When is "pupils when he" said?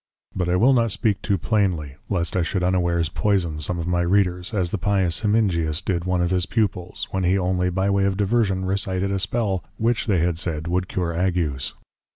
6.47-7.37